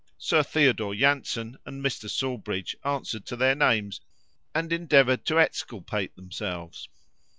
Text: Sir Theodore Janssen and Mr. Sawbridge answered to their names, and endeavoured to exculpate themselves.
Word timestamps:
Sir 0.17 0.41
Theodore 0.41 0.95
Janssen 0.95 1.59
and 1.63 1.85
Mr. 1.85 2.09
Sawbridge 2.09 2.75
answered 2.83 3.23
to 3.27 3.35
their 3.35 3.53
names, 3.53 4.01
and 4.55 4.73
endeavoured 4.73 5.25
to 5.25 5.37
exculpate 5.39 6.15
themselves. 6.15 6.89